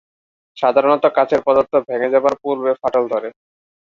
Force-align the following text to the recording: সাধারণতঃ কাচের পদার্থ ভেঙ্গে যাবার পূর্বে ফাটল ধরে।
সাধারণতঃ 0.57 1.13
কাচের 1.17 1.41
পদার্থ 1.47 1.73
ভেঙ্গে 1.87 2.09
যাবার 2.13 2.33
পূর্বে 2.43 2.71
ফাটল 2.81 3.03
ধরে। 3.13 3.29